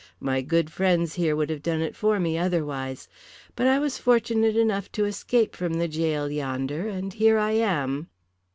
[0.19, 3.07] My good friends here would have done it for me otherwise.
[3.55, 8.07] But I was fortunate enough to escape from the gaol yonder, and here I am."